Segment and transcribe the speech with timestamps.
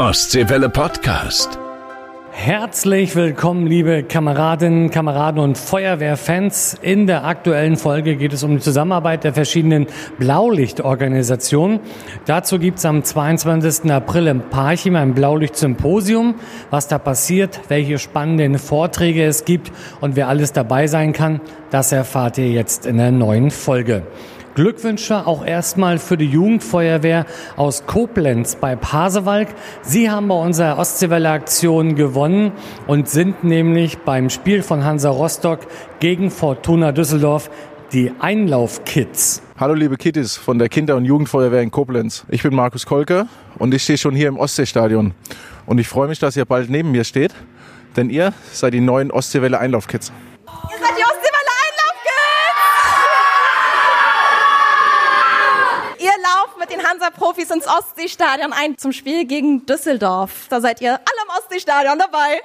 [0.00, 1.58] Ostseewelle Podcast.
[2.30, 6.78] Herzlich willkommen, liebe Kameradinnen, Kameraden und Feuerwehrfans.
[6.80, 11.80] In der aktuellen Folge geht es um die Zusammenarbeit der verschiedenen Blaulichtorganisationen.
[12.24, 13.92] Dazu gibt es am 22.
[13.92, 16.36] April im Parchim ein Blaulichtsymposium.
[16.70, 19.70] Was da passiert, welche spannenden Vorträge es gibt
[20.00, 24.04] und wer alles dabei sein kann, das erfahrt ihr jetzt in der neuen Folge.
[24.54, 27.26] Glückwünsche auch erstmal für die Jugendfeuerwehr
[27.56, 29.48] aus Koblenz bei Pasewalk.
[29.82, 32.52] Sie haben bei unserer Ostseewelle Aktion gewonnen
[32.86, 35.60] und sind nämlich beim Spiel von Hansa Rostock
[36.00, 37.50] gegen Fortuna Düsseldorf
[37.92, 39.42] die Einlaufkids.
[39.58, 42.24] Hallo liebe Kitties von der Kinder- und Jugendfeuerwehr in Koblenz.
[42.28, 43.26] Ich bin Markus Kolke
[43.58, 45.14] und ich stehe schon hier im Ostseestadion.
[45.66, 47.32] Und ich freue mich, dass ihr bald neben mir steht,
[47.96, 50.12] denn ihr seid die neuen Ostseewelle Einlaufkids.
[50.46, 52.00] Ihr seid die Ostseewelle Einlaufkids!
[55.98, 56.56] Ihr lauft
[57.10, 60.46] Hansa-Profis ins Ostseestadion ein zum Spiel gegen Düsseldorf.
[60.48, 62.40] Da seid ihr alle im Ostseestadion dabei.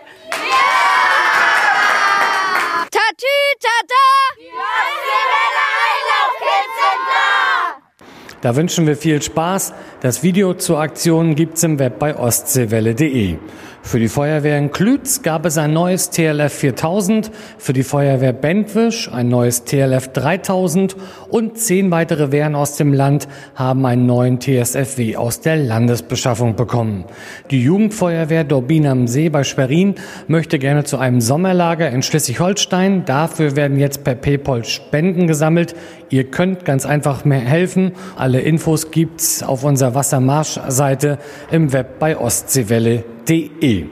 [2.91, 3.25] Tatü,
[3.59, 4.05] tata!
[4.37, 8.41] Die Ostseewelle Einlaufkids sind da!
[8.41, 9.73] Da wünschen wir viel Spaß.
[10.01, 13.37] Das Video zur Aktion gibt's im Web bei ostseewelle.de.
[13.85, 19.11] Für die Feuerwehr in Klütz gab es ein neues TLF 4000, für die Feuerwehr Bentwisch
[19.13, 20.95] ein neues TLF 3000
[21.29, 27.05] und zehn weitere Wehren aus dem Land haben einen neuen TSFW aus der Landesbeschaffung bekommen.
[27.51, 29.93] Die Jugendfeuerwehr Dorbin am See bei Schwerin
[30.27, 33.05] möchte gerne zu einem Sommerlager in Schleswig-Holstein.
[33.05, 35.75] Dafür werden jetzt per PayPal Spenden gesammelt.
[36.15, 37.91] Ihr könnt ganz einfach mehr helfen.
[38.15, 41.19] Alle Infos gibt's auf unserer Wassermarsch-Seite
[41.51, 43.83] im Web bei ostseewelle.de.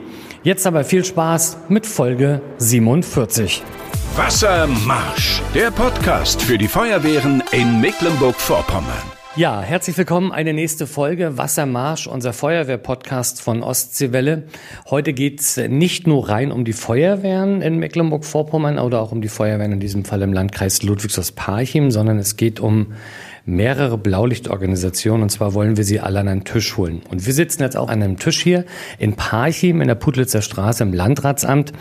[0.42, 3.62] Jetzt aber viel Spaß mit Folge 47.
[4.16, 9.13] Wassermarsch, der Podcast für die Feuerwehren in Mecklenburg-Vorpommern.
[9.36, 10.30] Ja, herzlich willkommen.
[10.30, 14.44] Eine nächste Folge Wassermarsch, unser Feuerwehr-Podcast von Ostseewelle.
[14.88, 19.72] Heute geht's nicht nur rein um die Feuerwehren in Mecklenburg-Vorpommern oder auch um die Feuerwehren
[19.72, 22.92] in diesem Fall im Landkreis Ludwigshaus-Parchim, sondern es geht um
[23.46, 27.02] mehrere Blaulichtorganisationen und zwar wollen wir sie alle an einen Tisch holen.
[27.10, 28.64] Und wir sitzen jetzt auch an einem Tisch hier
[28.98, 31.72] in Parchim in der Putlitzer Straße im Landratsamt.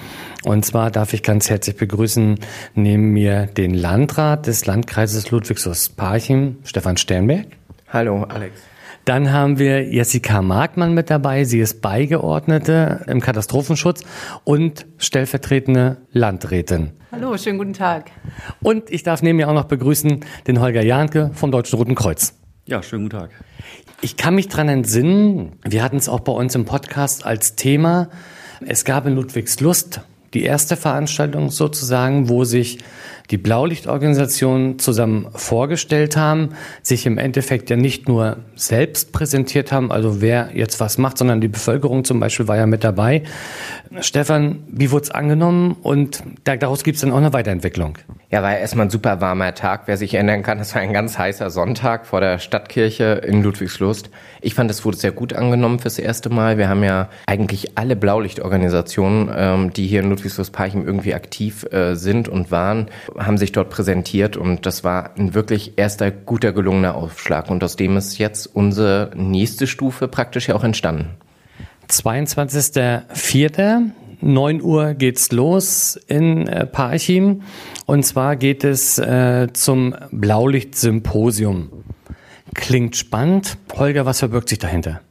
[0.44, 2.40] Und zwar darf ich ganz herzlich begrüßen
[2.76, 7.48] neben mir den Landrat des Landkreises Ludwigshaus-Parchim, Stefan Sternberg.
[7.88, 8.73] Hallo, Alex.
[9.06, 11.44] Dann haben wir Jessica Markmann mit dabei.
[11.44, 14.04] Sie ist Beigeordnete im Katastrophenschutz
[14.46, 16.92] und stellvertretende Landrätin.
[17.12, 18.12] Hallo, schönen guten Tag.
[18.62, 22.34] Und ich darf neben mir auch noch begrüßen den Holger Jahnke vom Deutschen Roten Kreuz.
[22.66, 23.32] Ja, schönen guten Tag.
[24.00, 28.08] Ich kann mich dran entsinnen, wir hatten es auch bei uns im Podcast als Thema.
[28.66, 30.00] Es gab in Ludwigslust
[30.34, 32.80] die erste Veranstaltung sozusagen, wo sich
[33.34, 36.50] die Blaulichtorganisationen zusammen vorgestellt haben,
[36.84, 41.42] sich im Endeffekt ja nicht nur selbst präsentiert haben, also wer jetzt was macht, sondern
[41.42, 43.24] die Bevölkerung zum Beispiel war ja mit dabei.
[44.02, 47.98] Stefan, wie wurde es angenommen und daraus gibt es dann auch eine Weiterentwicklung?
[48.30, 49.84] Ja, war erstmal ein super warmer Tag.
[49.86, 54.10] Wer sich erinnern kann, das war ein ganz heißer Sonntag vor der Stadtkirche in Ludwigslust.
[54.42, 56.58] Ich fand, es wurde sehr gut angenommen fürs erste Mal.
[56.58, 62.28] Wir haben ja eigentlich alle Blaulichtorganisationen, ähm, die hier in Ludwigslust-Parchim irgendwie aktiv äh, sind
[62.28, 62.88] und waren,
[63.26, 67.76] haben sich dort präsentiert und das war ein wirklich erster guter gelungener Aufschlag und aus
[67.76, 71.10] dem ist jetzt unsere nächste Stufe praktisch ja auch entstanden.
[71.90, 73.92] 22.04.
[74.22, 77.42] 9 Uhr geht's los in äh, Parchim
[77.86, 81.84] und zwar geht es äh, zum Blaulicht-Symposium.
[82.54, 83.58] Klingt spannend.
[83.76, 85.02] Holger, was verbirgt sich dahinter?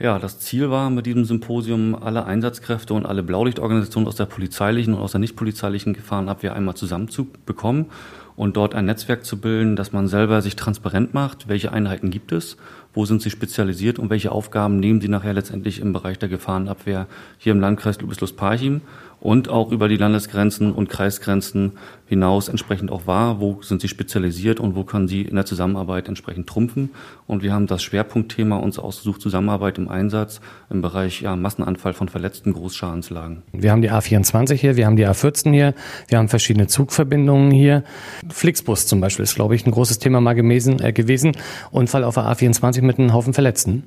[0.00, 4.92] Ja, das Ziel war mit diesem Symposium, alle Einsatzkräfte und alle Blaulichtorganisationen aus der polizeilichen
[4.92, 7.86] und aus der nicht polizeilichen Gefahrenabwehr einmal zusammenzubekommen
[8.34, 12.32] und dort ein Netzwerk zu bilden, dass man selber sich transparent macht, welche Einheiten gibt
[12.32, 12.56] es,
[12.92, 17.06] wo sind sie spezialisiert und welche Aufgaben nehmen sie nachher letztendlich im Bereich der Gefahrenabwehr
[17.38, 18.80] hier im Landkreis Lübeck-Parchim
[19.24, 21.72] und auch über die Landesgrenzen und Kreisgrenzen
[22.06, 26.08] hinaus entsprechend auch wahr, wo sind sie spezialisiert und wo können sie in der Zusammenarbeit
[26.08, 26.90] entsprechend trumpfen.
[27.26, 32.10] Und wir haben das Schwerpunktthema uns ausgesucht, Zusammenarbeit im Einsatz im Bereich ja, Massenanfall von
[32.10, 33.42] verletzten Großschadenslagen.
[33.52, 35.72] Wir haben die A24 hier, wir haben die A14 hier,
[36.08, 37.82] wir haben verschiedene Zugverbindungen hier.
[38.28, 40.80] Flixbus zum Beispiel ist, glaube ich, ein großes Thema mal gewesen.
[40.82, 41.32] Äh, gewesen.
[41.70, 43.84] Unfall auf der A24 mit einem Haufen Verletzten.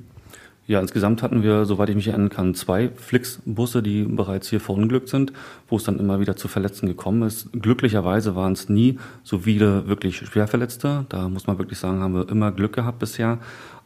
[0.68, 5.08] Ja, insgesamt hatten wir, soweit ich mich erinnern kann, zwei Flix-Busse, die bereits hier verunglückt
[5.08, 5.32] sind,
[5.66, 7.50] wo es dann immer wieder zu Verletzten gekommen ist.
[7.54, 11.06] Glücklicherweise waren es nie so viele wirklich Schwerverletzte.
[11.08, 13.38] Da muss man wirklich sagen, haben wir immer Glück gehabt bisher.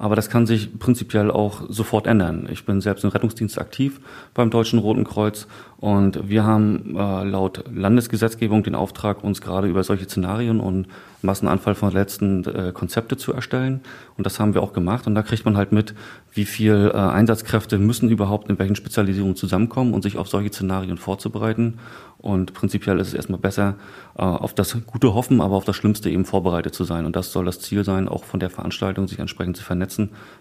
[0.03, 2.49] Aber das kann sich prinzipiell auch sofort ändern.
[2.51, 4.01] Ich bin selbst im Rettungsdienst aktiv
[4.35, 5.47] beim Deutschen Roten Kreuz
[5.83, 10.87] und wir haben äh, laut Landesgesetzgebung den Auftrag, uns gerade über solche Szenarien und
[11.23, 13.81] Massenanfall von letzten äh, Konzepte zu erstellen.
[14.17, 15.09] Und das haben wir auch gemacht.
[15.09, 15.95] Und da kriegt man halt mit,
[16.31, 20.99] wie viel äh, Einsatzkräfte müssen überhaupt in welchen Spezialisierungen zusammenkommen und sich auf solche Szenarien
[20.99, 21.81] vorzubereiten.
[22.19, 23.75] Und prinzipiell ist es erstmal besser,
[24.17, 27.07] äh, auf das Gute hoffen, aber auf das Schlimmste eben vorbereitet zu sein.
[27.07, 29.92] Und das soll das Ziel sein, auch von der Veranstaltung sich entsprechend zu vernetzen,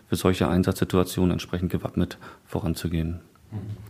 [0.07, 3.19] für solche Einsatzsituationen entsprechend gewappnet voranzugehen.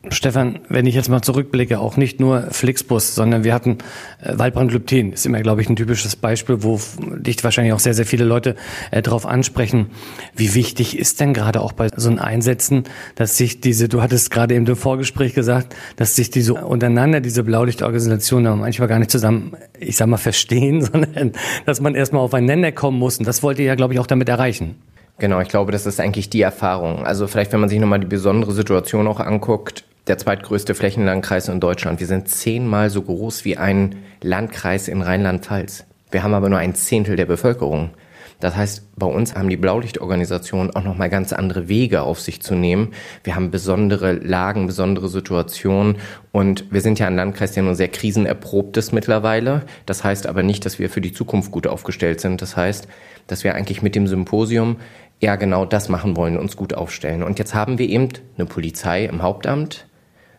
[0.10, 3.78] Stefan, wenn ich jetzt mal zurückblicke, auch nicht nur Flixbus, sondern wir hatten
[4.20, 6.80] äh, Waldbrand-Lübten, ist immer, glaube ich, ein typisches Beispiel, wo
[7.18, 8.56] dich wahrscheinlich auch sehr, sehr viele Leute
[8.90, 9.92] äh, darauf ansprechen.
[10.36, 14.32] Wie wichtig ist denn gerade auch bei so einem Einsätzen, dass sich diese, du hattest
[14.32, 19.56] gerade eben im Vorgespräch gesagt, dass sich diese untereinander, diese Blaulichtorganisationen manchmal gar nicht zusammen,
[19.80, 21.34] ich sag mal, verstehen, sondern
[21.68, 23.20] dass man erstmal aufeinander kommen muss.
[23.20, 24.78] Und das wollt ihr ja, glaube ich, auch damit erreichen.
[25.22, 27.06] Genau, ich glaube, das ist eigentlich die Erfahrung.
[27.06, 31.60] Also vielleicht, wenn man sich nochmal die besondere Situation auch anguckt, der zweitgrößte Flächenlandkreis in
[31.60, 32.00] Deutschland.
[32.00, 35.86] Wir sind zehnmal so groß wie ein Landkreis in Rheinland-Pfalz.
[36.10, 37.92] Wir haben aber nur ein Zehntel der Bevölkerung.
[38.40, 42.56] Das heißt, bei uns haben die Blaulichtorganisationen auch nochmal ganz andere Wege auf sich zu
[42.56, 42.96] nehmen.
[43.24, 45.98] Wir haben besondere Lagen, besondere Situationen
[46.32, 49.62] und wir sind ja ein Landkreis, der nur sehr krisenerprobt ist mittlerweile.
[49.86, 52.42] Das heißt aber nicht, dass wir für die Zukunft gut aufgestellt sind.
[52.42, 52.88] Das heißt,
[53.28, 54.78] dass wir eigentlich mit dem Symposium
[55.22, 57.24] ja genau das machen wollen, uns gut aufstellen.
[57.24, 59.86] Und jetzt haben wir eben eine Polizei im Hauptamt,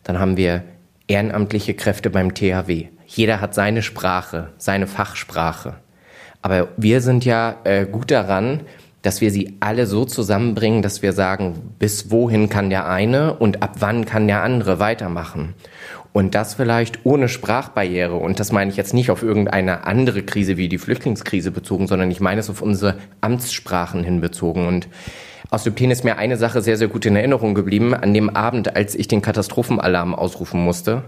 [0.03, 0.65] dann haben wir
[1.07, 2.89] ehrenamtliche Kräfte beim THW.
[3.07, 5.75] Jeder hat seine Sprache, seine Fachsprache.
[6.43, 8.61] Aber wir sind ja äh, gut daran,
[9.03, 13.63] dass wir sie alle so zusammenbringen, dass wir sagen, bis wohin kann der eine und
[13.63, 15.55] ab wann kann der andere weitermachen.
[16.13, 18.15] Und das vielleicht ohne Sprachbarriere.
[18.15, 22.11] Und das meine ich jetzt nicht auf irgendeine andere Krise wie die Flüchtlingskrise bezogen, sondern
[22.11, 24.67] ich meine es auf unsere Amtssprachen hinbezogen.
[24.67, 24.89] Und
[25.51, 27.95] aus Lübten ist mir eine Sache sehr, sehr gut in Erinnerung geblieben.
[27.95, 31.05] An dem Abend, als ich den Katastrophenalarm ausrufen musste,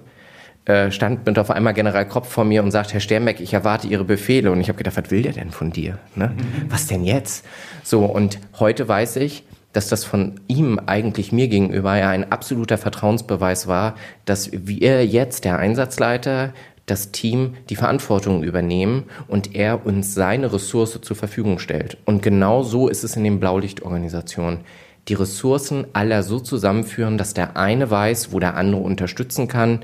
[0.64, 3.86] äh, stand mit auf einmal General Kropf vor mir und sagt, Herr Sternbeck, ich erwarte
[3.86, 4.50] Ihre Befehle.
[4.50, 5.98] Und ich habe gedacht, was will der denn von dir?
[6.14, 6.32] Ne?
[6.70, 7.44] Was denn jetzt?
[7.82, 12.78] So, und heute weiß ich, dass das von ihm eigentlich mir gegenüber ja ein absoluter
[12.78, 16.54] Vertrauensbeweis war, dass wir jetzt, der Einsatzleiter,
[16.86, 21.96] das Team die Verantwortung übernehmen und er uns seine Ressource zur Verfügung stellt.
[22.04, 24.60] Und genau so ist es in den Blaulichtorganisationen.
[25.08, 29.80] Die Ressourcen aller so zusammenführen, dass der eine weiß, wo der andere unterstützen kann.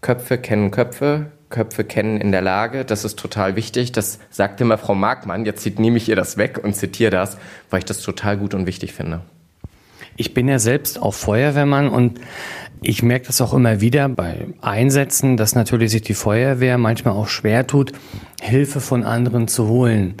[0.00, 2.84] Köpfe kennen Köpfe, Köpfe kennen in der Lage.
[2.84, 3.92] Das ist total wichtig.
[3.92, 5.44] Das sagt immer Frau Markmann.
[5.44, 7.36] Jetzt nehme ich ihr das weg und zitiere das,
[7.70, 9.20] weil ich das total gut und wichtig finde.
[10.16, 12.20] Ich bin ja selbst auch Feuerwehrmann und
[12.82, 17.28] ich merke das auch immer wieder bei Einsätzen, dass natürlich sich die Feuerwehr manchmal auch
[17.28, 17.92] schwer tut,
[18.40, 20.16] Hilfe von anderen zu holen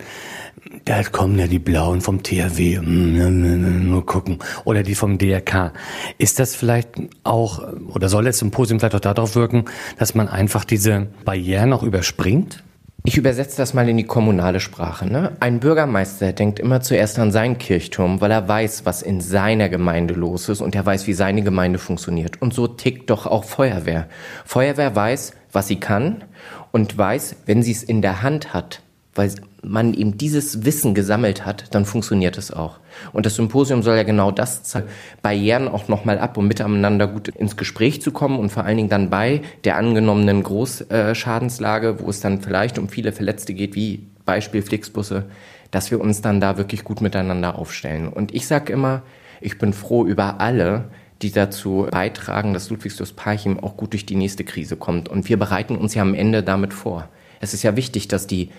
[0.84, 5.72] da kommen ja die Blauen vom THW, hm, nur gucken, oder die vom DRK.
[6.18, 6.88] Ist das vielleicht
[7.24, 7.62] auch,
[7.94, 9.64] oder soll das Symposium vielleicht auch darauf wirken,
[9.98, 12.62] dass man einfach diese Barrieren auch überspringt?
[13.04, 15.06] Ich übersetze das mal in die kommunale Sprache.
[15.06, 15.32] Ne?
[15.40, 20.14] Ein Bürgermeister denkt immer zuerst an seinen Kirchturm, weil er weiß, was in seiner Gemeinde
[20.14, 22.40] los ist und er weiß, wie seine Gemeinde funktioniert.
[22.40, 24.06] Und so tickt doch auch Feuerwehr.
[24.44, 26.22] Feuerwehr weiß, was sie kann
[26.70, 28.82] und weiß, wenn sie es in der Hand hat,
[29.16, 29.32] weil
[29.62, 32.78] man eben dieses Wissen gesammelt hat, dann funktioniert es auch.
[33.12, 34.88] Und das Symposium soll ja genau das zeigen,
[35.22, 38.88] Barrieren auch nochmal ab, um miteinander gut ins Gespräch zu kommen und vor allen Dingen
[38.88, 44.62] dann bei der angenommenen Großschadenslage, wo es dann vielleicht um viele Verletzte geht, wie Beispiel
[44.62, 45.24] Flixbusse,
[45.70, 48.08] dass wir uns dann da wirklich gut miteinander aufstellen.
[48.08, 49.02] Und ich sage immer,
[49.40, 50.84] ich bin froh über alle,
[51.22, 55.08] die dazu beitragen, dass Ludwigsdorf Parchim auch gut durch die nächste Krise kommt.
[55.08, 57.08] Und wir bereiten uns ja am Ende damit vor.
[57.40, 58.50] Es ist ja wichtig, dass die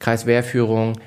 [0.00, 0.98] Kreiswehrführung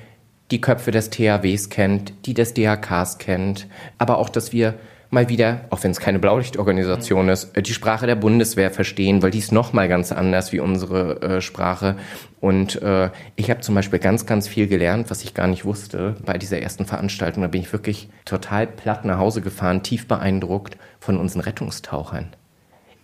[0.50, 3.66] die Köpfe des THWs kennt, die des DHKs kennt,
[3.98, 4.74] aber auch, dass wir
[5.14, 9.30] mal wieder, auch wenn es keine Blaulichtorganisation ist, äh, die Sprache der Bundeswehr verstehen, weil
[9.30, 11.96] die ist noch mal ganz anders wie unsere äh, Sprache.
[12.40, 16.16] Und äh, ich habe zum Beispiel ganz, ganz viel gelernt, was ich gar nicht wusste
[16.24, 17.42] bei dieser ersten Veranstaltung.
[17.42, 22.34] Da bin ich wirklich total platt nach Hause gefahren, tief beeindruckt von unseren Rettungstauchern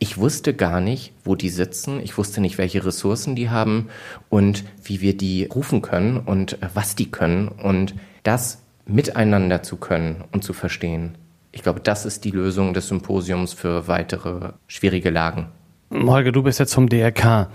[0.00, 2.00] ich wusste gar nicht, wo die sitzen.
[2.02, 3.90] Ich wusste nicht, welche Ressourcen die haben
[4.30, 7.49] und wie wir die rufen können und äh, was die können.
[7.49, 11.19] Und das miteinander zu können und zu verstehen.
[11.52, 15.49] Ich glaube, das ist die Lösung des Symposiums für weitere schwierige Lagen.
[15.92, 17.50] Holger, du bist jetzt vom DRK.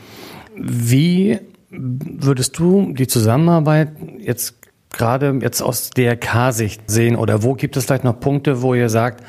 [0.55, 1.39] Wie
[1.71, 4.55] würdest du die Zusammenarbeit jetzt
[4.91, 9.23] gerade jetzt aus DRK-Sicht sehen oder wo gibt es vielleicht noch Punkte, wo ihr sagt,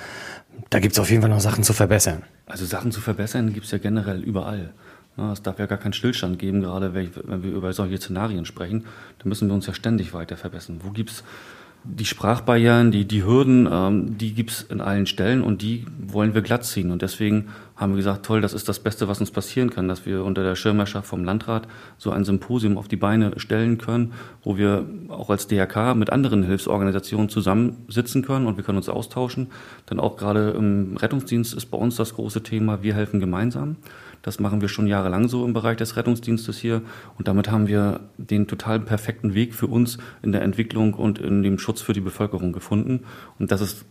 [0.69, 2.23] da gibt es auf jeden Fall noch Sachen zu verbessern?
[2.47, 4.73] Also Sachen zu verbessern gibt es ja generell überall.
[5.33, 8.85] Es darf ja gar keinen Stillstand geben, gerade wenn wir über solche Szenarien sprechen.
[9.19, 10.81] Da müssen wir uns ja ständig weiter verbessern.
[10.83, 11.25] Wo gibt es
[11.85, 16.43] die Sprachbarrieren, die, die Hürden, ähm, die gibt's in allen Stellen und die wollen wir
[16.43, 16.91] glatt ziehen.
[16.91, 20.07] Und deswegen haben wir gesagt, toll, das ist das Beste, was uns passieren kann, dass
[20.07, 21.69] wir unter der Schirmherrschaft vom Landrat
[21.99, 26.43] so ein Symposium auf die Beine stellen können, wo wir auch als DRK mit anderen
[26.43, 29.49] Hilfsorganisationen zusammensitzen können und wir können uns austauschen.
[29.85, 33.77] Dann auch gerade im Rettungsdienst ist bei uns das große Thema, wir helfen gemeinsam.
[34.23, 36.83] Das machen wir schon jahrelang so im Bereich des Rettungsdienstes hier.
[37.17, 41.43] Und damit haben wir den total perfekten Weg für uns in der Entwicklung und in
[41.45, 43.05] dem Schutz für die Bevölkerung gefunden.
[43.39, 43.85] Und das ist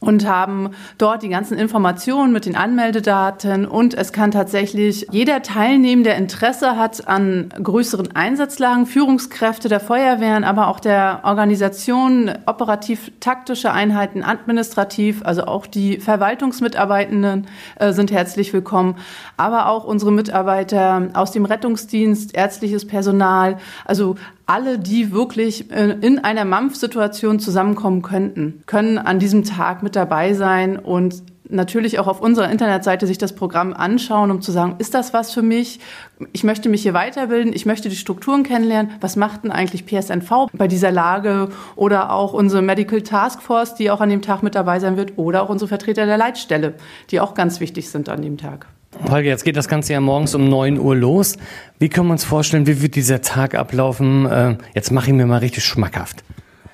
[0.04, 6.04] und haben dort die ganzen Informationen mit den Anmeldedaten und es kann tatsächlich jeder teilnehmen,
[6.04, 14.24] der Interesse hat an größeren Einsatzlagen, Führungskräfte der Feuerwehren, aber auch der Organisation, operativ-taktische Einheiten,
[14.24, 18.96] administrativ, also auch die Verwaltungsmitarbeitenden äh, sind herzlich willkommen,
[19.38, 24.16] aber auch unsere Mitarbeiter aus dem Rettungsdienst, ärztliches Personal, also
[24.46, 30.34] alle, die wirklich äh, in einer Mampfsituation zusammenkommen könnten, können an diesem Tag mit dabei
[30.34, 34.94] sein und natürlich auch auf unserer Internetseite sich das Programm anschauen, um zu sagen, ist
[34.94, 35.80] das was für mich?
[36.32, 38.92] Ich möchte mich hier weiterbilden, ich möchte die Strukturen kennenlernen.
[39.02, 41.50] Was macht denn eigentlich PSNV bei dieser Lage?
[41.76, 45.18] Oder auch unsere Medical Task Force, die auch an dem Tag mit dabei sein wird,
[45.18, 46.74] oder auch unsere Vertreter der Leitstelle,
[47.12, 48.68] die auch ganz wichtig sind an dem Tag.
[49.10, 51.38] Holger, jetzt geht das Ganze ja morgens um 9 Uhr los.
[51.80, 54.26] Wie können wir uns vorstellen, wie wird dieser Tag ablaufen?
[54.26, 56.24] Äh, jetzt mache ich mir mal richtig schmackhaft.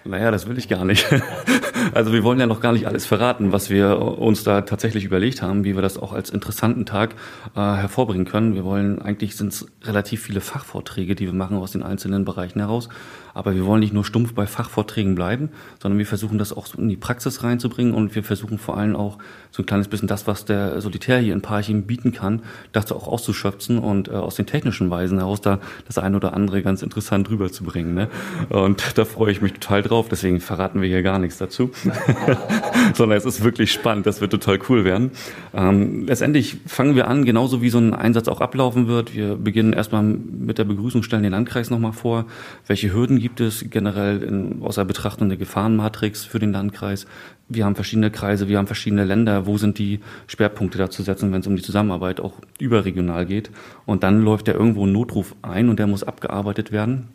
[0.05, 1.07] Naja, das will ich gar nicht.
[1.93, 5.41] Also wir wollen ja noch gar nicht alles verraten, was wir uns da tatsächlich überlegt
[5.41, 7.15] haben, wie wir das auch als interessanten Tag
[7.55, 8.53] äh, hervorbringen können.
[8.53, 12.59] Wir wollen, eigentlich sind es relativ viele Fachvorträge, die wir machen aus den einzelnen Bereichen
[12.59, 12.89] heraus.
[13.33, 15.49] Aber wir wollen nicht nur stumpf bei Fachvorträgen bleiben,
[15.81, 19.17] sondern wir versuchen das auch in die Praxis reinzubringen und wir versuchen vor allem auch
[19.51, 23.07] so ein kleines bisschen das, was der Solitär hier in Parchim bieten kann, das auch
[23.07, 27.29] auszuschöpfen und äh, aus den technischen Weisen heraus da das eine oder andere ganz interessant
[27.29, 27.93] rüberzubringen.
[27.93, 28.09] Ne?
[28.49, 31.71] Und da freue ich mich total drauf, deswegen verraten wir hier gar nichts dazu,
[32.93, 35.11] sondern es ist wirklich spannend, das wird total cool werden.
[35.53, 39.15] Ähm, letztendlich fangen wir an, genauso wie so ein Einsatz auch ablaufen wird.
[39.15, 42.25] Wir beginnen erstmal mit der Begrüßung, stellen den Landkreis nochmal vor,
[42.67, 47.05] welche Hürden gibt es generell in, außer Betrachtung der Gefahrenmatrix für den Landkreis.
[47.47, 49.45] Wir haben verschiedene Kreise, wir haben verschiedene Länder.
[49.45, 53.49] Wo sind die Schwerpunkte da zu setzen, wenn es um die Zusammenarbeit auch überregional geht?
[53.85, 57.07] Und dann läuft ja irgendwo ein Notruf ein und der muss abgearbeitet werden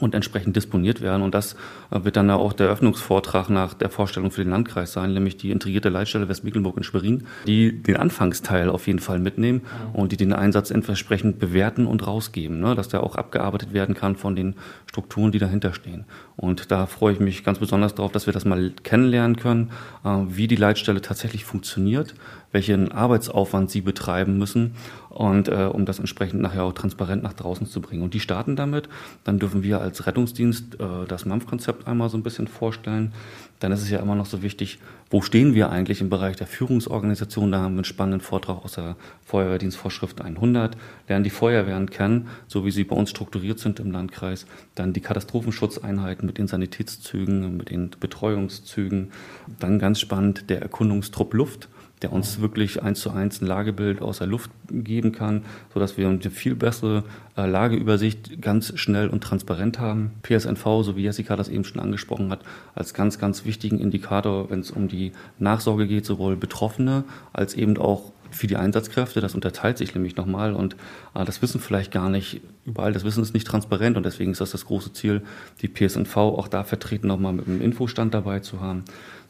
[0.00, 1.22] und entsprechend disponiert werden.
[1.22, 1.54] Und das
[1.90, 5.50] äh, wird dann auch der Eröffnungsvortrag nach der Vorstellung für den Landkreis sein, nämlich die
[5.50, 9.62] integrierte Leitstelle Westmecklenburg in Schwerin, die den Anfangsteil auf jeden Fall mitnehmen
[9.92, 12.74] und die den Einsatz entsprechend bewerten und rausgeben, ne?
[12.74, 14.54] dass der auch abgearbeitet werden kann von den
[14.88, 16.06] Strukturen, die dahinter stehen.
[16.36, 19.70] Und da freue ich mich ganz besonders darauf, dass wir das mal kennenlernen können,
[20.02, 22.14] äh, wie die Leitstelle tatsächlich funktioniert,
[22.52, 24.74] welchen Arbeitsaufwand sie betreiben müssen
[25.10, 28.02] und äh, um das entsprechend nachher auch transparent nach draußen zu bringen.
[28.02, 28.88] Und die starten damit.
[29.24, 33.12] Dann dürfen wir als Rettungsdienst äh, das MAMF-Konzept einmal so ein bisschen vorstellen.
[33.60, 34.78] Dann ist es ja immer noch so wichtig,
[35.10, 37.50] wo stehen wir eigentlich im Bereich der Führungsorganisation?
[37.50, 40.76] Da haben wir einen spannenden Vortrag aus der Feuerwehrdienstvorschrift 100,
[41.08, 44.46] lernen die Feuerwehren kennen, so wie sie bei uns strukturiert sind im Landkreis.
[44.74, 49.12] Dann die Katastrophenschutzeinheiten mit den Sanitätszügen, mit den Betreuungszügen.
[49.58, 51.68] Dann ganz spannend der Erkundungstrupp Luft
[52.02, 56.08] der uns wirklich eins zu eins ein Lagebild aus der Luft geben kann, sodass wir
[56.08, 57.04] eine viel bessere
[57.36, 60.12] äh, Lageübersicht ganz schnell und transparent haben.
[60.22, 62.40] PSNV, so wie Jessica das eben schon angesprochen hat,
[62.74, 67.76] als ganz, ganz wichtigen Indikator, wenn es um die Nachsorge geht, sowohl Betroffene als eben
[67.78, 69.20] auch für die Einsatzkräfte.
[69.20, 70.74] Das unterteilt sich nämlich nochmal und
[71.14, 72.92] äh, das wissen vielleicht gar nicht überall.
[72.92, 75.22] Das Wissen ist nicht transparent und deswegen ist das das große Ziel,
[75.62, 78.84] die PSNV auch da vertreten nochmal mit einem Infostand dabei zu haben.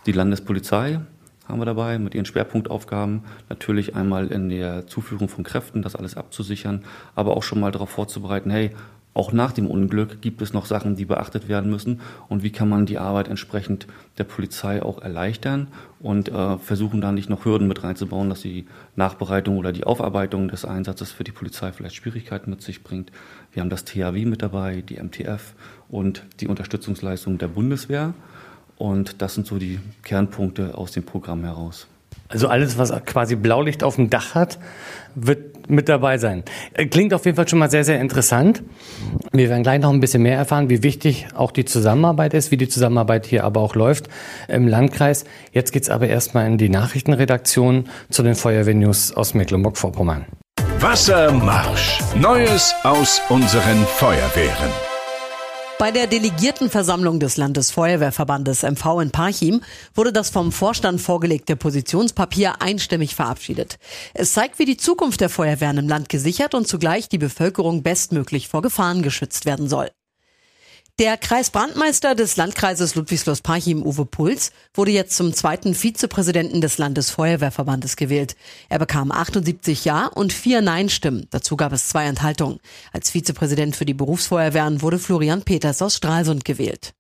[0.07, 1.01] Die Landespolizei,
[1.49, 3.23] haben wir dabei mit ihren Schwerpunktaufgaben.
[3.49, 7.91] Natürlich einmal in der Zuführung von Kräften, das alles abzusichern, aber auch schon mal darauf
[7.91, 8.71] vorzubereiten, hey,
[9.19, 12.69] auch nach dem Unglück gibt es noch Sachen, die beachtet werden müssen und wie kann
[12.69, 15.67] man die Arbeit entsprechend der Polizei auch erleichtern
[15.99, 20.47] und äh, versuchen da nicht noch Hürden mit reinzubauen, dass die Nachbereitung oder die Aufarbeitung
[20.47, 23.11] des Einsatzes für die Polizei vielleicht Schwierigkeiten mit sich bringt.
[23.51, 25.55] Wir haben das THW mit dabei, die MTF
[25.89, 28.15] und die Unterstützungsleistung der Bundeswehr.
[28.79, 31.89] Und das sind so die Kernpunkte aus dem Programm heraus.
[32.29, 34.59] Also alles, was quasi Blaulicht auf dem Dach hat,
[35.15, 36.45] wird mit dabei sein.
[36.75, 38.63] Äh, klingt auf jeden Fall schon mal sehr, sehr interessant.
[39.33, 42.57] Wir werden gleich noch ein bisschen mehr erfahren, wie wichtig auch die Zusammenarbeit ist, wie
[42.57, 44.09] die Zusammenarbeit hier aber auch läuft
[44.47, 45.25] im Landkreis.
[45.53, 50.27] Jetzt geht's aber erstmal in die Nachrichtenredaktion zu den Feuerwehrnews aus Mecklenburg-Vorpommern.
[50.81, 51.99] Wassermarsch.
[52.15, 54.71] Neues aus unseren Feuerwehren.
[55.79, 59.61] Bei der Delegiertenversammlung des Landesfeuerwehrverbandes MV in Parchim
[59.95, 63.79] wurde das vom Vorstand vorgelegte Positionspapier einstimmig verabschiedet.
[64.13, 68.49] Es zeigt, wie die Zukunft der Feuerwehren im Land gesichert und zugleich die Bevölkerung bestmöglich
[68.49, 69.89] vor Gefahren geschützt werden soll.
[70.99, 78.35] Der Kreisbrandmeister des Landkreises Ludwigslust-Parchim, Uwe Puls, wurde jetzt zum zweiten Vizepräsidenten des Landesfeuerwehrverbandes gewählt.
[78.69, 81.29] Er bekam 78 Ja und vier Nein-Stimmen.
[81.31, 82.59] Dazu gab es zwei Enthaltungen.
[82.93, 86.95] Als Vizepräsident für die Berufsfeuerwehren wurde Florian Peters aus Stralsund gewählt.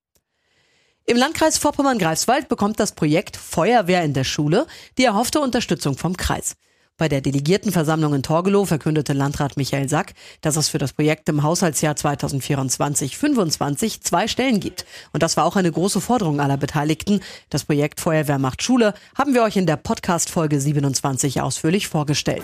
[1.05, 6.55] Im Landkreis Vorpommern-Greifswald bekommt das Projekt Feuerwehr in der Schule die erhoffte Unterstützung vom Kreis.
[6.99, 11.45] Bei der Delegiertenversammlung in Torgelow verkündete Landrat Michael Sack, dass es für das Projekt im
[11.45, 14.85] Haushaltsjahr 2024-25 zwei Stellen gibt.
[15.12, 17.21] Und das war auch eine große Forderung aller Beteiligten.
[17.50, 22.43] Das Projekt Feuerwehr macht Schule haben wir euch in der Podcast-Folge 27 ausführlich vorgestellt.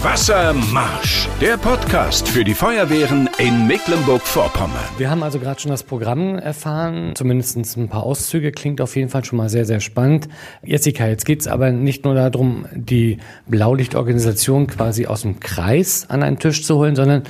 [0.00, 4.84] Wassermarsch, der Podcast für die Feuerwehren in Mecklenburg-Vorpommern.
[4.96, 9.08] Wir haben also gerade schon das Programm erfahren, zumindest ein paar Auszüge, klingt auf jeden
[9.08, 10.28] Fall schon mal sehr, sehr spannend.
[10.62, 16.22] Jessica, jetzt geht's aber nicht nur darum, die Blaulicht Blaulichtorganisation quasi aus dem Kreis an
[16.22, 17.24] einen Tisch zu holen, sondern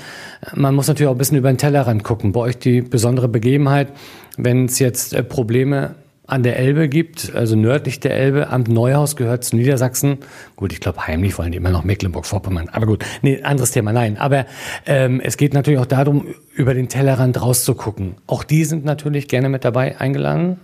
[0.54, 2.32] man muss natürlich auch ein bisschen über den Tellerrand gucken.
[2.32, 3.88] Bei euch die besondere Begebenheit,
[4.36, 5.94] wenn es jetzt äh, Probleme
[6.28, 10.18] an der Elbe gibt, also nördlich der Elbe, Amt Neuhaus gehört zu Niedersachsen.
[10.56, 12.68] Gut, ich glaube, heimlich wollen die immer noch Mecklenburg-Vorpommern.
[12.68, 14.18] Aber gut, nee, anderes Thema, nein.
[14.18, 14.44] Aber
[14.84, 18.16] ähm, es geht natürlich auch darum, über den Tellerrand rauszugucken.
[18.26, 20.60] Auch die sind natürlich gerne mit dabei eingeladen.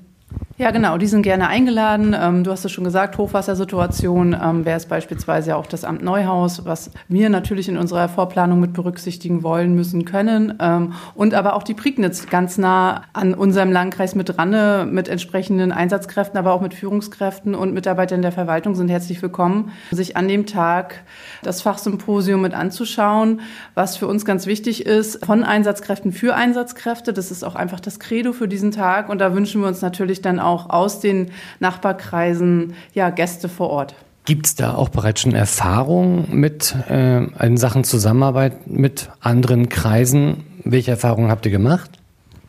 [0.57, 2.15] Ja, genau, die sind gerne eingeladen.
[2.17, 6.65] Ähm, du hast es schon gesagt, Hochwassersituation ähm, wäre es beispielsweise auch das Amt Neuhaus,
[6.65, 10.55] was wir natürlich in unserer Vorplanung mit berücksichtigen wollen, müssen, können.
[10.61, 15.73] Ähm, und aber auch die Prignitz ganz nah an unserem Landkreis mit dran, mit entsprechenden
[15.73, 20.47] Einsatzkräften, aber auch mit Führungskräften und Mitarbeitern der Verwaltung sind herzlich willkommen, sich an dem
[20.47, 21.03] Tag
[21.43, 23.41] das Fachsymposium mit anzuschauen,
[23.75, 27.13] was für uns ganz wichtig ist, von Einsatzkräften für Einsatzkräfte.
[27.13, 29.09] Das ist auch einfach das Credo für diesen Tag.
[29.09, 33.95] Und da wünschen wir uns natürlich dann auch aus den Nachbarkreisen ja, Gäste vor Ort.
[34.27, 40.45] Gibt es da auch bereits schon Erfahrungen mit äh, in Sachen Zusammenarbeit mit anderen Kreisen?
[40.65, 41.91] Welche Erfahrungen habt ihr gemacht?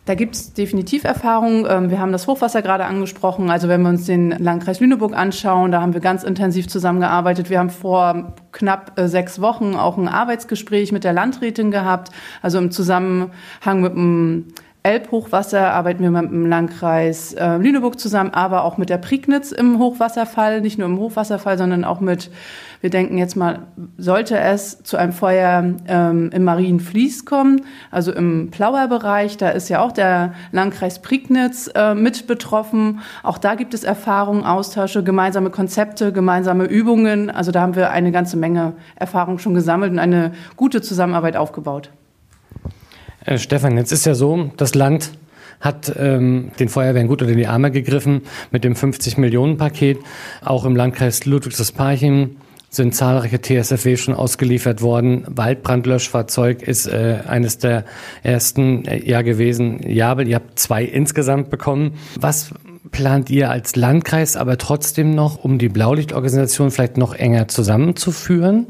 [0.05, 1.65] Da gibt es definitiv Erfahrungen.
[1.67, 3.49] Ähm, wir haben das Hochwasser gerade angesprochen.
[3.49, 7.49] Also wenn wir uns den Landkreis Lüneburg anschauen, da haben wir ganz intensiv zusammengearbeitet.
[7.49, 12.11] Wir haben vor knapp äh, sechs Wochen auch ein Arbeitsgespräch mit der Landrätin gehabt,
[12.43, 14.53] also im Zusammenhang mit dem
[14.85, 19.79] Elbhochwasser arbeiten wir mit dem Landkreis äh, Lüneburg zusammen, aber auch mit der Prignitz im
[19.79, 22.29] Hochwasserfall, nicht nur im Hochwasserfall, sondern auch mit,
[22.81, 23.63] wir denken jetzt mal,
[23.97, 29.81] sollte es zu einem Feuer ähm, im Marienfließ kommen, also im Plauerbereich, da ist ja
[29.81, 32.99] auch der Landkreis Prignitz äh, mit betroffen.
[33.23, 37.31] Auch da gibt es Erfahrungen, Austausche, gemeinsame Konzepte, gemeinsame Übungen.
[37.31, 41.89] Also da haben wir eine ganze Menge Erfahrung schon gesammelt und eine gute Zusammenarbeit aufgebaut.
[43.25, 45.11] Äh, Stefan, jetzt ist ja so, das Land
[45.61, 49.99] hat ähm, den Feuerwehren gut unter die Arme gegriffen mit dem 50-Millionen-Paket.
[50.43, 52.37] Auch im Landkreis Ludwigsparchim
[52.69, 55.23] sind zahlreiche TSFW schon ausgeliefert worden.
[55.27, 57.85] Waldbrandlöschfahrzeug ist äh, eines der
[58.21, 59.79] ersten äh, ja gewesen.
[59.87, 61.93] Jabel, ihr habt zwei insgesamt bekommen.
[62.19, 62.51] Was
[62.91, 68.67] plant ihr als Landkreis aber trotzdem noch, um die Blaulichtorganisation vielleicht noch enger zusammenzuführen?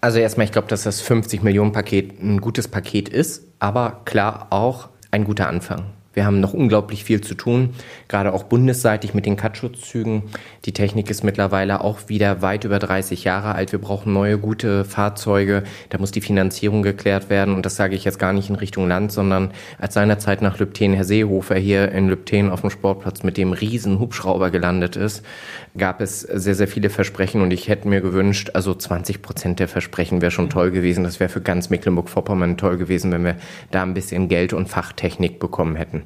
[0.00, 4.48] Also erstmal, ich glaube, dass das 50 Millionen Paket ein gutes Paket ist, aber klar
[4.50, 5.86] auch ein guter Anfang.
[6.16, 7.74] Wir haben noch unglaublich viel zu tun,
[8.08, 10.22] gerade auch bundesseitig mit den Cut-Schutzzügen.
[10.64, 13.72] Die Technik ist mittlerweile auch wieder weit über 30 Jahre alt.
[13.72, 15.64] Wir brauchen neue, gute Fahrzeuge.
[15.90, 17.54] Da muss die Finanzierung geklärt werden.
[17.54, 20.94] Und das sage ich jetzt gar nicht in Richtung Land, sondern als seinerzeit nach Lübten
[20.94, 25.22] Herr Seehofer hier in Lübten auf dem Sportplatz mit dem riesen Hubschrauber gelandet ist,
[25.76, 27.42] gab es sehr, sehr viele Versprechen.
[27.42, 31.04] Und ich hätte mir gewünscht, also 20 Prozent der Versprechen wäre schon toll gewesen.
[31.04, 33.36] Das wäre für ganz Mecklenburg-Vorpommern toll gewesen, wenn wir
[33.70, 36.05] da ein bisschen Geld und Fachtechnik bekommen hätten.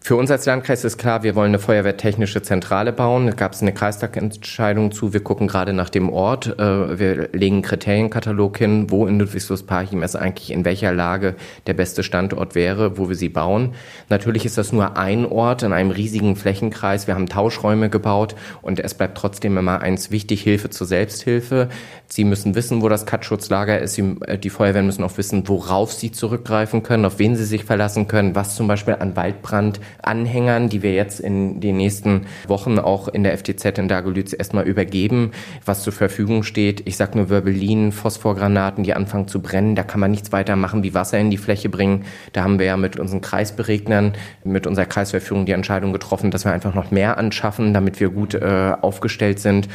[0.00, 3.26] Für uns als Landkreis ist klar, wir wollen eine feuerwehrtechnische Zentrale bauen.
[3.26, 5.12] Da gab es eine Kreistagentscheidung zu.
[5.12, 6.58] Wir gucken gerade nach dem Ort.
[6.58, 11.34] Äh, wir legen einen Kriterienkatalog hin, wo in Ludwigslust-Parchim es eigentlich in welcher Lage
[11.66, 13.74] der beste Standort wäre, wo wir sie bauen.
[14.08, 17.06] Natürlich ist das nur ein Ort in einem riesigen Flächenkreis.
[17.06, 21.68] Wir haben Tauschräume gebaut und es bleibt trotzdem immer eins wichtig, Hilfe zur Selbsthilfe.
[22.06, 23.98] Sie müssen wissen, wo das Katschutzlager ist.
[23.98, 28.08] Äh, die Feuerwehren müssen auch wissen, worauf sie zurückgreifen können, auf wen sie sich verlassen
[28.08, 33.08] können, was zum Beispiel an Waldbrand Anhängern, die wir jetzt in den nächsten Wochen auch
[33.08, 35.32] in der FTZ in Dagelütz erstmal übergeben,
[35.64, 36.82] was zur Verfügung steht.
[36.86, 39.74] Ich sag nur Wirbelinen, Phosphorgranaten, die anfangen zu brennen.
[39.74, 42.04] Da kann man nichts weiter machen, wie Wasser in die Fläche bringen.
[42.32, 46.52] Da haben wir ja mit unseren Kreisberegnern, mit unserer Kreisverführung die Entscheidung getroffen, dass wir
[46.52, 49.68] einfach noch mehr anschaffen, damit wir gut äh, aufgestellt sind.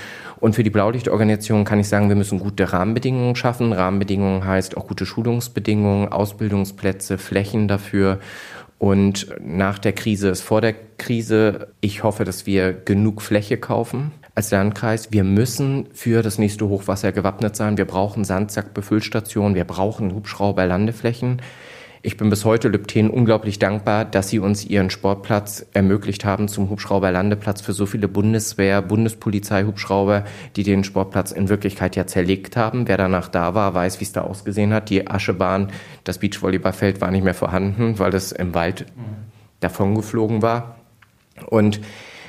[0.43, 3.71] Und für die Blaulichtorganisation kann ich sagen, wir müssen gute Rahmenbedingungen schaffen.
[3.71, 8.19] Rahmenbedingungen heißt auch gute Schulungsbedingungen, Ausbildungsplätze, Flächen dafür.
[8.83, 11.69] Und nach der Krise ist vor der Krise.
[11.79, 15.07] Ich hoffe, dass wir genug Fläche kaufen als Landkreis.
[15.13, 17.77] Wir müssen für das nächste Hochwasser gewappnet sein.
[17.77, 19.55] Wir brauchen Sandsackbefüllstationen.
[19.55, 21.41] Wir brauchen Hubschrauber-Landeflächen.
[22.05, 26.69] Ich bin bis heute Lübten unglaublich dankbar, dass sie uns ihren Sportplatz ermöglicht haben zum
[26.69, 30.25] Hubschrauberlandeplatz für so viele Bundeswehr, Bundespolizei-Hubschrauber,
[30.57, 32.89] die den Sportplatz in Wirklichkeit ja zerlegt haben.
[32.89, 34.89] Wer danach da war, weiß, wie es da ausgesehen hat.
[34.89, 35.71] Die Aschebahn,
[36.03, 38.85] das Beachvolleyballfeld war nicht mehr vorhanden, weil das im Wald
[39.61, 40.75] davongeflogen war.
[41.45, 41.79] Und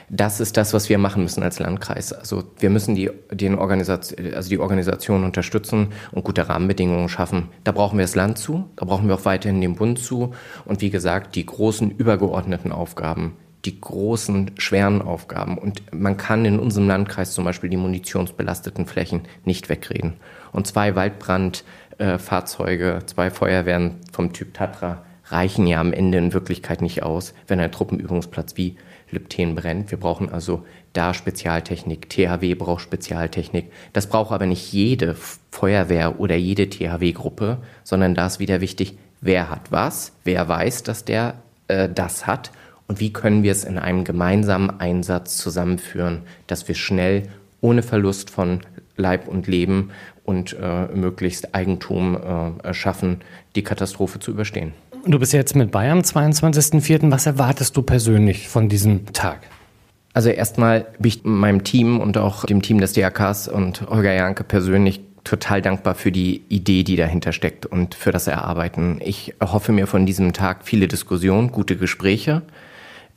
[0.09, 2.13] das ist das, was wir machen müssen als Landkreis.
[2.13, 7.49] Also wir müssen die, den Organisation, also die Organisation unterstützen und gute Rahmenbedingungen schaffen.
[7.65, 10.81] Da brauchen wir das Land zu, da brauchen wir auch weiterhin den Bund zu und
[10.81, 15.59] wie gesagt die großen übergeordneten Aufgaben, die großen schweren Aufgaben.
[15.59, 20.15] Und man kann in unserem Landkreis zum Beispiel die munitionsbelasteten Flächen nicht wegreden.
[20.53, 26.83] Und zwei Waldbrandfahrzeuge, äh, zwei Feuerwehren vom Typ Tatra reichen ja am Ende in Wirklichkeit
[26.83, 28.77] nicht aus, wenn ein Truppenübungsplatz wie
[29.15, 29.91] Lypten brennt.
[29.91, 32.11] Wir brauchen also da Spezialtechnik.
[32.11, 33.71] THW braucht Spezialtechnik.
[33.93, 35.17] Das braucht aber nicht jede
[35.51, 41.05] Feuerwehr oder jede THW-Gruppe, sondern da ist wieder wichtig, wer hat was, wer weiß, dass
[41.05, 41.35] der
[41.69, 42.51] äh, das hat
[42.87, 47.29] und wie können wir es in einem gemeinsamen Einsatz zusammenführen, dass wir schnell
[47.61, 48.61] ohne Verlust von
[48.97, 49.91] Leib und Leben
[50.25, 52.17] und äh, möglichst Eigentum
[52.63, 53.23] äh, schaffen,
[53.57, 54.73] die Katastrophe zu überstehen.
[55.07, 57.11] Du bist jetzt mit Bayern am 22.04.
[57.11, 59.41] Was erwartest du persönlich von diesem Tag?
[60.15, 64.45] Also erstmal bin ich meinem Team und auch dem Team des DRKs und Holger Janke
[64.45, 68.99] persönlich total dankbar für die Idee, die dahinter steckt und für das Erarbeiten.
[69.05, 72.41] Ich hoffe mir von diesem Tag viele Diskussionen, gute Gespräche,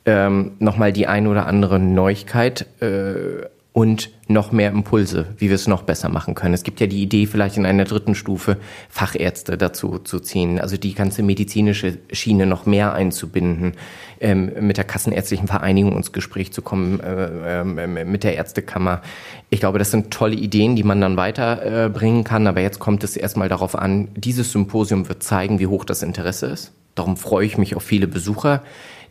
[0.04, 3.46] ähm, nochmal die ein oder andere Neuigkeit äh,
[3.78, 6.52] und noch mehr Impulse, wie wir es noch besser machen können.
[6.52, 8.56] Es gibt ja die Idee, vielleicht in einer dritten Stufe
[8.88, 13.74] Fachärzte dazu zu ziehen, also die ganze medizinische Schiene noch mehr einzubinden,
[14.18, 19.00] ähm, mit der Kassenärztlichen Vereinigung ins Gespräch zu kommen, äh, äh, mit der Ärztekammer.
[19.48, 23.04] Ich glaube, das sind tolle Ideen, die man dann weiterbringen äh, kann, aber jetzt kommt
[23.04, 26.72] es erstmal darauf an, dieses Symposium wird zeigen, wie hoch das Interesse ist.
[26.96, 28.64] Darum freue ich mich auf viele Besucher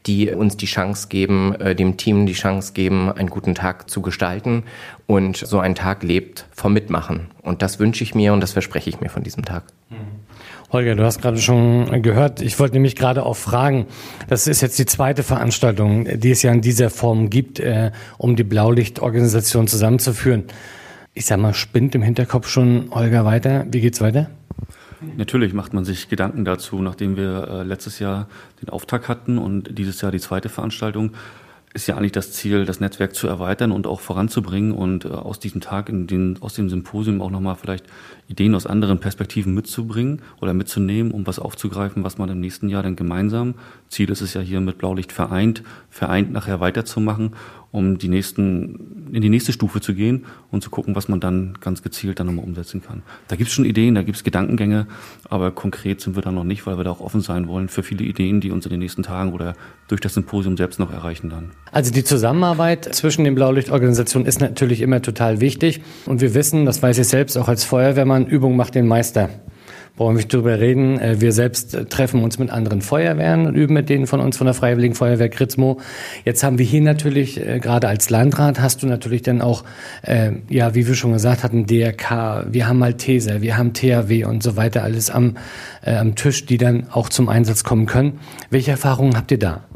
[0.06, 4.02] die uns die Chance geben, äh, dem Team die Chance geben, einen guten Tag zu
[4.02, 4.64] gestalten.
[5.06, 7.28] Und so ein Tag lebt vom Mitmachen.
[7.42, 9.64] Und das wünsche ich mir und das verspreche ich mir von diesem Tag.
[9.90, 10.28] Mhm.
[10.72, 13.86] Holger, du hast gerade schon gehört, ich wollte nämlich gerade auch fragen,
[14.28, 18.36] das ist jetzt die zweite Veranstaltung, die es ja in dieser Form gibt, äh, um
[18.36, 20.44] die Blaulichtorganisation zusammenzuführen.
[21.14, 23.66] Ich sag mal, spinnt im Hinterkopf schon Holger weiter?
[23.72, 24.30] Wie geht's weiter?
[25.16, 28.28] Natürlich macht man sich Gedanken dazu, nachdem wir äh, letztes Jahr
[28.62, 31.12] den Auftakt hatten und dieses Jahr die zweite Veranstaltung.
[31.74, 35.40] Ist ja eigentlich das Ziel, das Netzwerk zu erweitern und auch voranzubringen und äh, aus
[35.40, 37.86] diesem Tag, in den, aus dem Symposium auch nochmal vielleicht
[38.28, 42.82] Ideen aus anderen Perspektiven mitzubringen oder mitzunehmen, um was aufzugreifen, was man im nächsten Jahr
[42.82, 43.56] dann gemeinsam,
[43.90, 47.34] Ziel ist es ja hier mit Blaulicht vereint, vereint nachher weiterzumachen
[47.78, 51.58] um die nächsten, in die nächste Stufe zu gehen und zu gucken, was man dann
[51.62, 53.04] ganz gezielt dann nochmal umsetzen kann.
[53.28, 54.88] Da gibt es schon Ideen, da gibt es Gedankengänge,
[55.30, 57.84] aber konkret sind wir da noch nicht, weil wir da auch offen sein wollen für
[57.84, 59.54] viele Ideen, die uns in den nächsten Tagen oder
[59.88, 61.52] durch das Symposium selbst noch erreichen dann.
[61.72, 66.82] Also die Zusammenarbeit zwischen den Blaulichtorganisationen ist natürlich immer total wichtig und wir wissen, das
[66.82, 69.30] weiß ich selbst auch als Feuerwehrmann, Übung macht den Meister
[69.98, 71.00] brauchen wir nicht drüber reden.
[71.00, 74.38] Äh, wir selbst äh, treffen uns mit anderen Feuerwehren und üben mit denen von uns
[74.38, 75.80] von der Freiwilligen Feuerwehr Kritzmo.
[76.24, 79.64] Jetzt haben wir hier natürlich, äh, gerade als Landrat, hast du natürlich dann auch,
[80.50, 84.56] ja, wie wir schon gesagt hatten, DRK, wir haben Malteser, wir haben THW und so
[84.56, 85.36] weiter, alles am,
[85.84, 88.20] am Tisch, die dann auch zum Einsatz kommen können.
[88.52, 89.67] Welche Erfahrungen habt ihr da?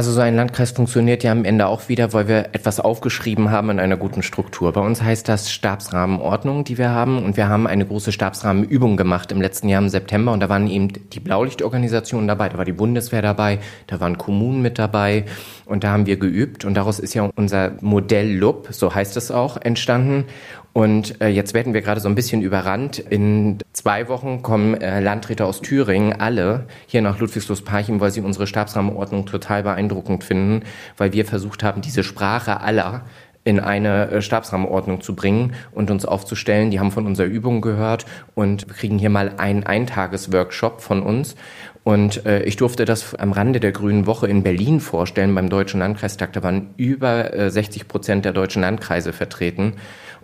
[0.00, 3.68] Also so ein Landkreis funktioniert ja am Ende auch wieder, weil wir etwas aufgeschrieben haben
[3.68, 4.72] in einer guten Struktur.
[4.72, 7.22] Bei uns heißt das Stabsrahmenordnung, die wir haben.
[7.22, 10.32] Und wir haben eine große Stabsrahmenübung gemacht im letzten Jahr im September.
[10.32, 13.58] Und da waren eben die Blaulichtorganisationen dabei, da war die Bundeswehr dabei,
[13.88, 15.26] da waren Kommunen mit dabei.
[15.66, 16.64] Und da haben wir geübt.
[16.64, 20.24] Und daraus ist ja unser Modell LUB, so heißt es auch, entstanden.
[20.72, 22.98] Und äh, jetzt werden wir gerade so ein bisschen überrannt.
[22.98, 28.46] In zwei Wochen kommen äh, Landräte aus Thüringen, alle hier nach Ludwigslust-Parchim, weil sie unsere
[28.46, 30.62] Stabsrahmenordnung total beeindruckend finden,
[30.96, 33.04] weil wir versucht haben, diese Sprache aller
[33.42, 36.70] in eine äh, Stabsrahmenordnung zu bringen und uns aufzustellen.
[36.70, 38.04] Die haben von unserer Übung gehört
[38.34, 41.36] und kriegen hier mal einen Eintagesworkshop von uns
[41.82, 45.80] Und äh, ich durfte das am Rande der Grünen Woche in Berlin vorstellen beim Deutschen
[45.80, 46.32] Landkreistag.
[46.34, 49.74] Da waren über äh, 60 Prozent der deutschen Landkreise vertreten.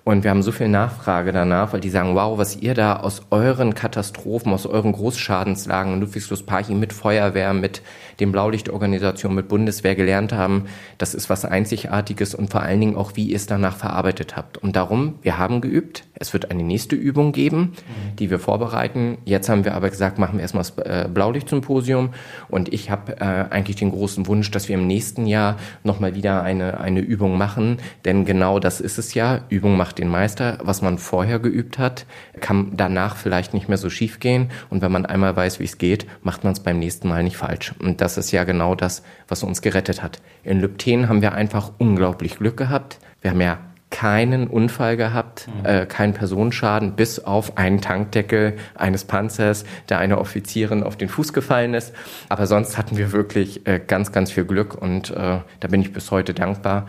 [0.08, 3.22] Und wir haben so viel Nachfrage danach, weil die sagen, wow, was ihr da aus
[3.30, 7.82] euren Katastrophen, aus euren Großschadenslagen in Ludwigslust-Parchim mit Feuerwehr, mit
[8.20, 10.64] den Blaulichtorganisationen, mit Bundeswehr gelernt haben,
[10.98, 14.58] das ist was Einzigartiges und vor allen Dingen auch, wie ihr es danach verarbeitet habt.
[14.58, 16.04] Und darum, wir haben geübt.
[16.14, 17.72] Es wird eine nächste Übung geben,
[18.18, 19.18] die wir vorbereiten.
[19.24, 22.10] Jetzt haben wir aber gesagt, machen wir erstmal das äh, Blaulichtsymposium.
[22.48, 26.42] Und ich habe äh, eigentlich den großen Wunsch, dass wir im nächsten Jahr nochmal wieder
[26.42, 27.78] eine, eine Übung machen.
[28.04, 29.40] Denn genau das ist es ja.
[29.50, 30.58] Übung macht den Meister.
[30.62, 32.06] Was man vorher geübt hat,
[32.40, 34.50] kann danach vielleicht nicht mehr so schief gehen.
[34.70, 37.36] Und wenn man einmal weiß, wie es geht, macht man es beim nächsten Mal nicht
[37.36, 37.74] falsch.
[37.78, 40.20] Und das ist ja genau das, was uns gerettet hat.
[40.44, 43.00] In Lübten haben wir einfach unglaublich Glück gehabt.
[43.20, 43.58] Wir haben ja
[43.90, 45.66] keinen Unfall gehabt, mhm.
[45.66, 51.32] äh, keinen Personenschaden, bis auf einen Tankdeckel eines Panzers, der einer Offizierin auf den Fuß
[51.32, 51.92] gefallen ist.
[52.28, 55.92] Aber sonst hatten wir wirklich äh, ganz, ganz viel Glück und äh, da bin ich
[55.92, 56.86] bis heute dankbar.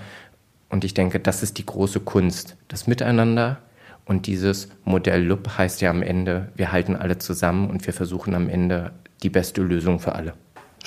[0.70, 3.58] Und ich denke, das ist die große Kunst, das Miteinander.
[4.06, 8.36] Und dieses Modell LUB heißt ja am Ende, wir halten alle zusammen und wir versuchen
[8.36, 8.92] am Ende
[9.24, 10.34] die beste Lösung für alle.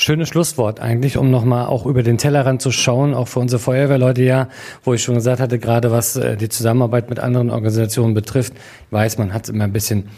[0.03, 4.23] Schönes Schlusswort eigentlich, um nochmal auch über den Tellerrand zu schauen, auch für unsere Feuerwehrleute
[4.23, 4.49] ja,
[4.83, 8.55] wo ich schon gesagt hatte, gerade was äh, die Zusammenarbeit mit anderen Organisationen betrifft,
[8.93, 10.09] weiß man hat es immer ein bisschen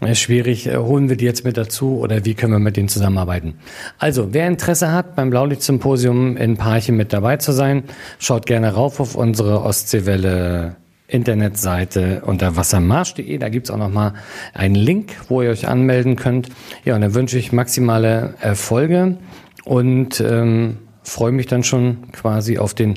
[0.00, 0.66] äh, schwierig.
[0.66, 3.54] Äh, holen wir die jetzt mit dazu oder wie können wir mit denen zusammenarbeiten?
[4.00, 7.84] Also, wer Interesse hat, beim Blaulicht-Symposium in Parchim mit dabei zu sein,
[8.18, 10.74] schaut gerne rauf auf unsere Ostseewelle
[11.08, 13.38] Internetseite unter wassermarsch.de.
[13.38, 14.12] Da gibt's auch nochmal
[14.54, 16.50] einen Link, wo ihr euch anmelden könnt.
[16.84, 19.16] Ja, und dann wünsche ich maximale Erfolge
[19.64, 22.94] und ähm, freue mich dann schon quasi auf den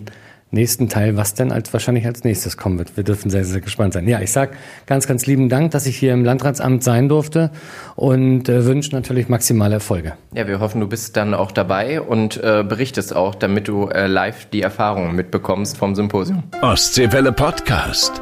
[0.52, 2.96] nächsten Teil, was denn als wahrscheinlich als nächstes kommen wird.
[2.98, 4.08] Wir dürfen sehr, sehr gespannt sein.
[4.08, 4.52] Ja, ich sag
[4.86, 7.52] ganz, ganz lieben Dank, dass ich hier im Landratsamt sein durfte
[7.96, 10.14] und äh, wünsche natürlich maximale Erfolge.
[10.34, 14.08] Ja, wir hoffen, du bist dann auch dabei und äh, berichtest auch, damit du äh,
[14.08, 16.44] live die Erfahrungen mitbekommst vom Symposium.
[16.62, 18.22] Ostseewelle Podcast.